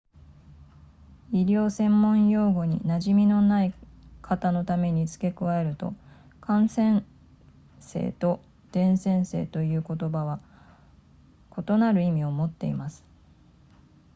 [1.31, 3.73] 医療専門用語に馴染みのない
[4.23, 5.93] 方のために付け加えると
[6.41, 7.03] 感染
[7.79, 8.39] 性と
[8.71, 10.39] 伝染性という言葉は
[11.55, 13.03] 異なる意味を持っています